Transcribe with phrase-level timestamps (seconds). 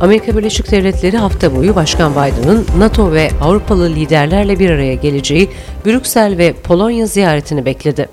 [0.00, 5.50] Amerika Birleşik Devletleri hafta boyu Başkan Biden'ın NATO ve Avrupalı liderlerle bir araya geleceği
[5.86, 8.08] Brüksel ve Polonya ziyaretini bekledi.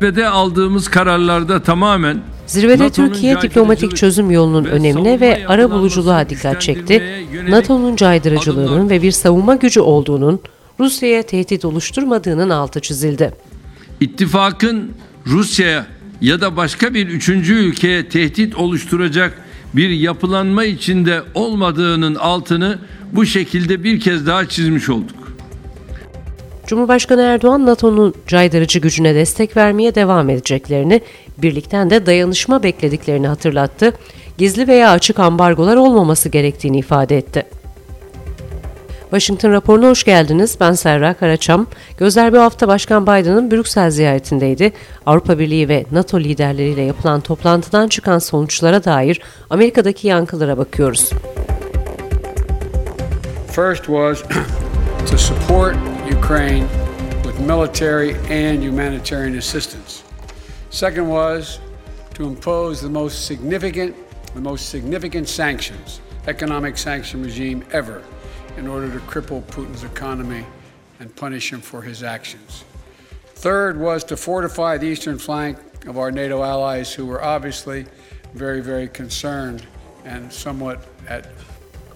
[0.00, 7.02] Zirvede aldığımız kararlarda tamamen Zirvede Türkiye diplomatik çözüm yolunun önemine ve ara buluculuğa dikkat çekti.
[7.48, 10.40] NATO'nun caydırıcılığının ve bir savunma gücü olduğunun
[10.80, 13.34] Rusya'ya tehdit oluşturmadığının altı çizildi.
[14.00, 14.92] İttifakın
[15.26, 15.86] Rusya'ya
[16.20, 19.42] ya da başka bir üçüncü ülkeye tehdit oluşturacak
[19.74, 22.78] bir yapılanma içinde olmadığının altını
[23.12, 25.22] bu şekilde bir kez daha çizmiş olduk.
[26.66, 31.00] Cumhurbaşkanı Erdoğan NATO'nun caydırıcı gücüne destek vermeye devam edeceklerini,
[31.38, 33.92] birlikten de dayanışma beklediklerini hatırlattı.
[34.38, 37.46] Gizli veya açık ambargolar olmaması gerektiğini ifade etti.
[39.12, 40.56] Washington raporuna hoş geldiniz.
[40.60, 41.66] Ben Serra Karaçam.
[41.96, 44.72] Gözler bir hafta Başkan Biden'ın Brüksel ziyaretindeydi.
[45.06, 51.10] Avrupa Birliği ve NATO liderleriyle yapılan toplantıdan çıkan sonuçlara dair Amerika'daki yankılara bakıyoruz.
[53.50, 54.22] First was
[55.10, 55.76] to support
[56.18, 56.64] Ukraine
[57.22, 60.02] with military and humanitarian assistance.
[60.70, 61.58] Second was
[62.14, 63.94] to impose the most significant
[64.34, 68.02] the most significant sanctions, economic sanction regime ever
[68.56, 70.44] in order to cripple Putin's economy
[71.00, 72.64] and punish him for his actions.
[73.34, 77.86] Third was to fortify the eastern flank of our NATO allies who were obviously
[78.34, 79.66] very, very concerned
[80.04, 81.26] and somewhat at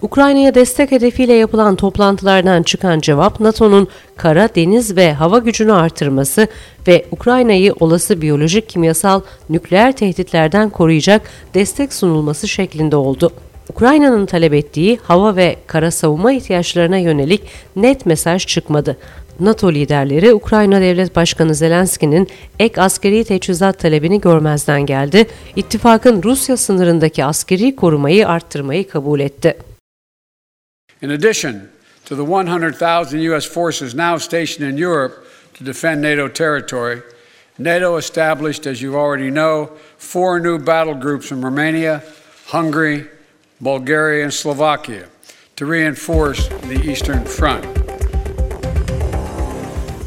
[0.01, 6.47] Ukrayna'ya destek hedefiyle yapılan toplantılardan çıkan cevap NATO'nun kara, deniz ve hava gücünü artırması
[6.87, 11.21] ve Ukrayna'yı olası biyolojik, kimyasal, nükleer tehditlerden koruyacak
[11.53, 13.31] destek sunulması şeklinde oldu.
[13.69, 17.41] Ukrayna'nın talep ettiği hava ve kara savunma ihtiyaçlarına yönelik
[17.75, 18.97] net mesaj çıkmadı.
[19.39, 22.27] NATO liderleri Ukrayna Devlet Başkanı Zelenski'nin
[22.59, 25.27] ek askeri teçhizat talebini görmezden geldi.
[25.55, 29.57] İttifakın Rusya sınırındaki askeri korumayı arttırmayı kabul etti.
[31.01, 31.55] In addition
[32.05, 35.15] to the 100,000 US forces now stationed in Europe
[35.59, 36.97] to defend NATO territory,
[37.59, 42.01] NATO established, as you already know, four new battle groups in Romania,
[42.51, 43.05] Hungary,
[43.61, 45.07] Bulgaria, and Slovakia
[45.55, 47.65] to reinforce the Eastern Front.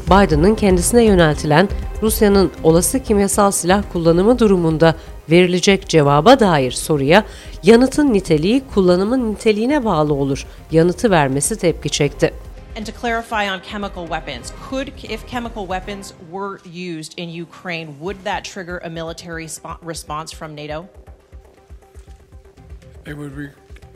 [0.07, 1.69] Biden'ın kendisine yöneltilen
[2.01, 4.95] Rusya'nın olası kimyasal silah kullanımı durumunda
[5.29, 7.25] verilecek cevaba dair soruya
[7.63, 12.33] yanıtın niteliği kullanımın niteliğine bağlı olur yanıtı vermesi tepki çekti.
[12.77, 16.59] And to clarify on chemical weapons, could if chemical weapons were
[16.99, 19.47] used in Ukraine, would that trigger a military
[19.87, 20.85] response from NATO?
[23.05, 23.51] It would, re-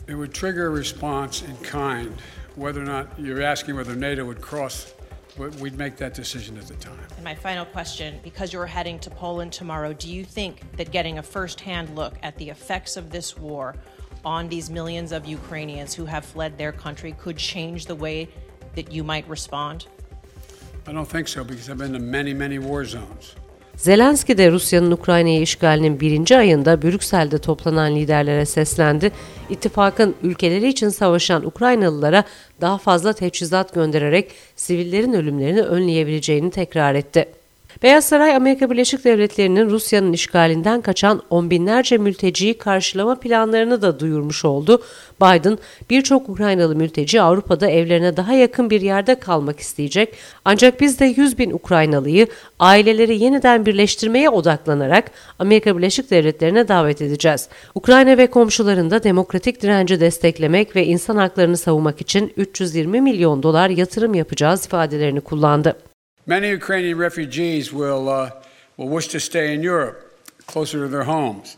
[0.08, 2.16] it would trigger a response in kind.
[2.56, 4.94] Whether or not you're asking whether NATO would cross,
[5.38, 6.98] we'd make that decision at the time.
[7.16, 11.18] And my final question because you're heading to Poland tomorrow, do you think that getting
[11.18, 13.76] a first hand look at the effects of this war
[14.24, 18.28] on these millions of Ukrainians who have fled their country could change the way
[18.76, 19.88] that you might respond?
[20.88, 23.36] I don't think so because I've been to many, many war zones.
[23.78, 29.12] Zelenski de Rusya'nın Ukrayna'yı işgalinin birinci ayında Brüksel'de toplanan liderlere seslendi.
[29.50, 32.24] İttifakın ülkeleri için savaşan Ukraynalılara
[32.62, 37.26] daha fazla teçhizat göndererek sivillerin ölümlerini önleyebileceğini tekrar etti.
[37.84, 44.46] Beyaz Saray Amerika Birleşik Devletleri'nin Rusya'nın işgalinden kaçan on binlerce mülteciyi karşılama planlarını da duyurmuş
[44.46, 44.84] oldu.
[45.22, 45.58] Biden
[45.90, 50.14] birçok Ukraynalı mülteci Avrupa'da evlerine daha yakın bir yerde kalmak isteyecek.
[50.46, 52.28] Ancak biz de 100 bin Ukraynalıyı
[52.60, 57.50] aileleri yeniden birleştirmeye odaklanarak Amerika Birleşik Devletleri'ne davet edeceğiz.
[57.76, 64.14] Ukrayna ve komşularında demokratik direnci desteklemek ve insan haklarını savunmak için 320 milyon dolar yatırım
[64.14, 65.76] yapacağız ifadelerini kullandı.
[66.28, 68.32] Many Ukrainian refugees will, uh,
[68.78, 69.98] will wish to stay in Europe,
[70.48, 71.56] closer to their homes.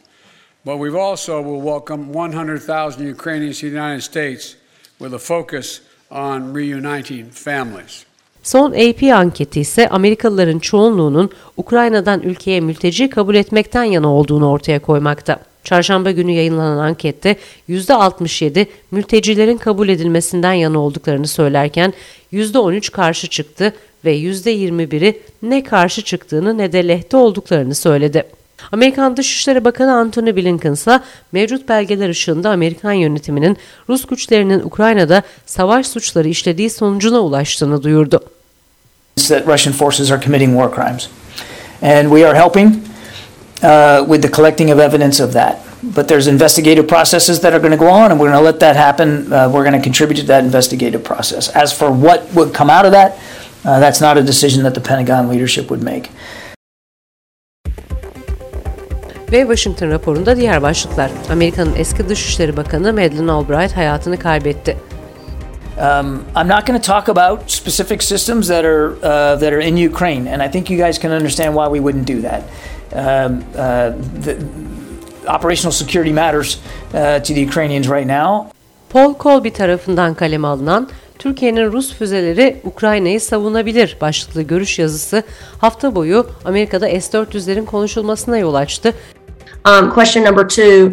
[0.66, 4.57] But we've also will welcome 100,000 Ukrainians to the United States
[5.00, 5.79] with a focus
[6.11, 8.06] on reuniting families.
[8.44, 15.39] Son AP anketi ise Amerikalıların çoğunluğunun Ukrayna'dan ülkeye mülteci kabul etmekten yana olduğunu ortaya koymakta.
[15.63, 17.35] Çarşamba günü yayınlanan ankette
[17.69, 21.94] %67 mültecilerin kabul edilmesinden yana olduklarını söylerken
[22.33, 23.74] %13 karşı çıktı
[24.07, 28.24] ve %21'i ne karşı çıktığını ne de lehte olduklarını söyledi.
[28.71, 31.00] Amerikan Dışişleri Bakanı Antony Blinken ise
[31.31, 33.57] mevcut belgeler ışığında Amerikan yönetiminin
[33.89, 38.24] Rus güçlerinin Ukrayna'da savaş suçları işlediği sonucuna ulaştığını duyurdu.
[39.27, 41.09] That Russian forces are committing war crimes.
[41.81, 42.75] And we are helping
[43.63, 45.57] uh, with the collecting of evidence of that.
[45.83, 48.59] But there's investigative processes that are going to go on, and we're going to let
[48.59, 49.31] that happen.
[49.31, 51.50] Uh, we're going to contribute to that investigative process.
[51.50, 53.18] As for what would come out of that,
[53.68, 56.10] Uh, that's not a decision that the Pentagon leadership would make.
[59.31, 61.12] Ve Washington raporunda diğer başlıklar.
[61.31, 64.78] Amerika'nın eski Dışişleri Bakanı Madeleine Albright hayatını kaybetti.
[65.78, 69.90] Um, I'm not going to talk about specific systems that are uh, that are in
[69.90, 72.44] Ukraine, and I think you guys can understand why we wouldn't do that.
[72.94, 73.92] Um, uh,
[74.24, 74.38] the,
[75.28, 76.58] operational security matters
[76.94, 78.52] uh, to the Ukrainians right now.
[78.90, 85.24] Paul Colby tarafından kaleme alınan Türkiye'nin Rus füzeleri Ukrayna'yı savunabilir başlıklı görüş yazısı
[85.58, 88.94] hafta boyu Amerika'da S-400'lerin konuşulmasına yol açtı.
[89.68, 90.92] Um, question number two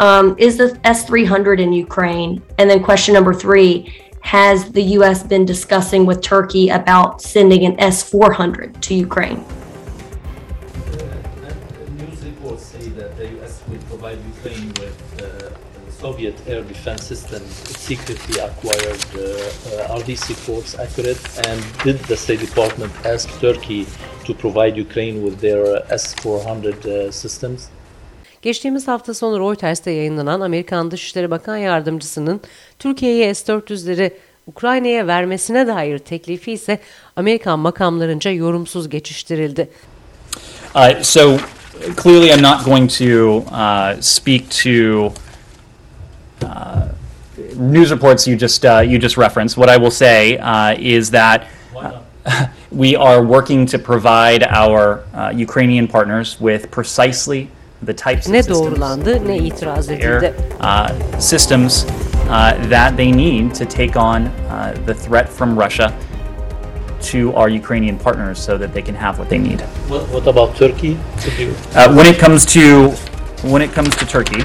[0.00, 2.40] um, Is the S 300 in Ukraine?
[2.58, 3.84] And then question number three
[4.26, 5.30] Has the U.S.
[5.30, 9.44] been discussing with Turkey about sending an S 400 to Ukraine?
[11.96, 13.62] News reports say that the U.S.
[13.68, 15.50] will provide Ukraine with uh,
[15.90, 19.04] Soviet air defense systems secretly acquired.
[19.14, 21.18] Uh, uh, are these reports accurate?
[21.48, 23.86] And did the State Department ask Turkey
[24.26, 27.68] to provide Ukraine with their S-400 uh, systems?
[28.42, 32.40] Geçtiğimiz hafta sonu Reuters'te yayınlanan Amerikan Dışişleri Bakan Yardımcısının
[32.78, 34.10] Türkiye'ye S-400'leri
[34.46, 36.78] Ukrayna'ya vermesine dair teklifi ise
[37.16, 39.68] Amerikan makamlarınca yorumsuz geçiştirildi.
[40.74, 41.38] Uh, so
[42.02, 45.12] clearly, I'm not going to uh, speak to
[46.42, 46.88] uh,
[47.56, 49.56] news reports you just uh, you just referenced.
[49.56, 51.46] What I will say uh, is that
[51.76, 52.00] uh,
[52.70, 57.48] we are working to provide our uh, Ukrainian partners with precisely
[57.82, 60.34] the types of Ne systems, doğrulandı ne itiraz air edildi.
[60.60, 60.88] uh,
[61.18, 61.84] systems
[62.28, 65.92] uh, that they need to take on uh, the threat from Russia
[67.02, 69.60] to our Ukrainian partners so that they can have what they need.
[69.88, 70.96] What, what about Turkey?
[71.74, 72.90] Uh, when it comes to
[73.52, 74.42] when it comes to Turkey,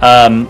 [0.00, 0.48] um,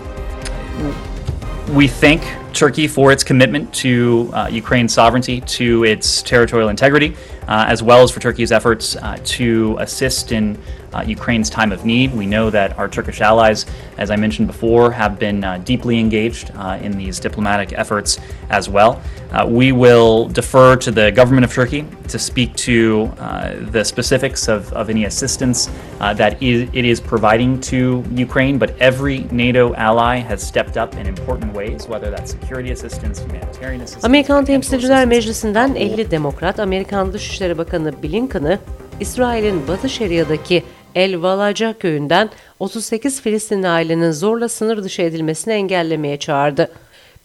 [1.75, 2.23] we thank
[2.53, 7.13] Turkey for its commitment to uh, Ukraine's sovereignty, to its territorial integrity,
[7.49, 10.57] uh, as well as for Turkey's efforts uh, to assist in
[10.95, 12.13] uh, Ukraine's time of need.
[12.13, 13.65] We know that our Turkish allies,
[13.97, 18.19] as I mentioned before, have been uh, deeply engaged uh, in these diplomatic efforts
[18.49, 19.01] as well.
[19.31, 24.47] Uh, we will defer to the government of Turkey to speak to uh, the specifics
[24.47, 25.69] of, of any assistance
[25.99, 30.95] uh, that is, it is providing to Ukraine, but every NATO ally has stepped up
[30.95, 34.05] in important ways, whether that's security assistance, humanitarian assistance.
[34.05, 35.05] Amerikan Temsilciler.
[35.05, 38.59] Meclisi'nden 50 demokrat Amerikan Dışişleri Bakanı Blinken'ı
[38.99, 40.63] İsrail'in Batı Şeria'daki
[40.95, 46.71] El Valaca köyünden 38 Filistinli ailenin zorla sınır dışı edilmesini engellemeye çağırdı.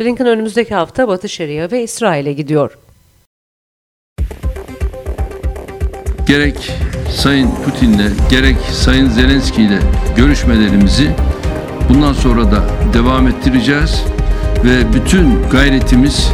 [0.00, 2.78] Blinken önümüzdeki hafta Batı Şeria ve İsrail'e gidiyor.
[6.30, 6.72] gerek
[7.14, 9.78] Sayın Putin'le gerek Sayın Zelenski ile
[10.16, 11.10] görüşmelerimizi
[11.88, 12.62] bundan sonra da
[12.94, 14.04] devam ettireceğiz
[14.64, 16.30] ve bütün gayretimiz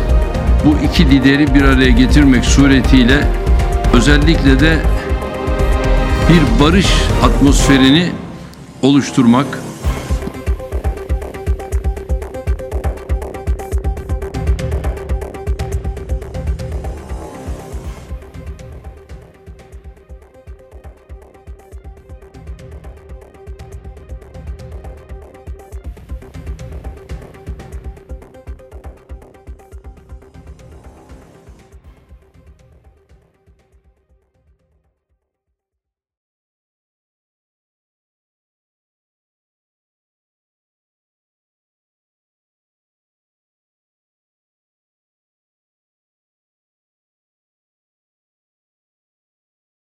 [0.65, 3.25] bu iki lideri bir araya getirmek suretiyle
[3.95, 4.79] özellikle de
[6.29, 6.87] bir barış
[7.23, 8.13] atmosferini
[8.83, 9.47] oluşturmak